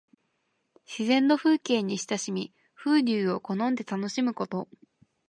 [0.83, 4.67] 自然の風景に親しみ、風流を好んで楽しむこと。